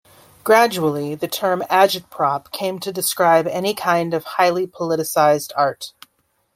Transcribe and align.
Gradually 0.43 1.13
the 1.13 1.27
term 1.27 1.61
"agitprop" 1.69 2.49
came 2.49 2.79
to 2.79 2.91
describe 2.91 3.45
any 3.45 3.75
kind 3.75 4.15
of 4.15 4.23
highly 4.23 4.65
politicized 4.65 5.51
art. 5.55 5.93